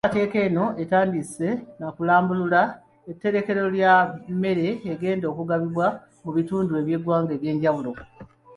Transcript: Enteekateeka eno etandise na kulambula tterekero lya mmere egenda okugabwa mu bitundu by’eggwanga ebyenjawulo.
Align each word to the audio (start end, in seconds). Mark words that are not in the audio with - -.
Enteekateeka 0.05 0.37
eno 0.47 0.65
etandise 0.83 1.49
na 1.79 1.87
kulambula 1.95 2.61
tterekero 3.17 3.63
lya 3.75 3.93
mmere 4.33 4.67
egenda 4.91 5.25
okugabwa 5.29 5.85
mu 6.23 6.29
bitundu 6.37 6.73
by’eggwanga 6.85 7.31
ebyenjawulo. 7.37 7.91